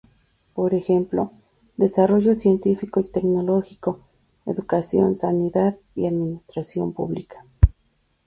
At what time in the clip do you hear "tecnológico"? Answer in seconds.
3.03-3.99